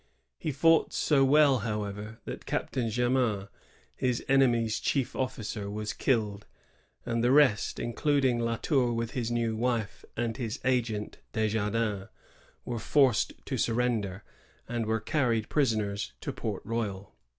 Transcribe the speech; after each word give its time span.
He 0.39 0.51
fought 0.51 0.93
so 0.93 1.23
well, 1.23 1.59
however, 1.59 2.17
that 2.25 2.47
Cap 2.47 2.71
tain 2.71 2.89
Jamin, 2.89 3.49
his 3.95 4.25
enemy's 4.27 4.79
chief 4.79 5.15
officer, 5.15 5.69
was 5.69 5.93
killed; 5.93 6.47
and 7.05 7.23
the 7.23 7.31
rest, 7.31 7.77
including 7.77 8.39
La 8.39 8.55
Tour, 8.55 8.99
his 9.05 9.29
new 9.29 9.55
wife, 9.55 10.03
and 10.17 10.37
his 10.37 10.59
agent 10.65 11.19
Desjardins, 11.33 12.07
were 12.65 12.79
forced 12.79 13.33
to 13.45 13.59
surrender, 13.59 14.23
and 14.67 14.87
were 14.87 14.99
carried 14.99 15.49
prisoners 15.49 16.13
to 16.21 16.33
Port 16.33 16.63
Royal. 16.65 17.13